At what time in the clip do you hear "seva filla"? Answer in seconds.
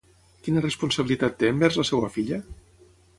1.91-2.41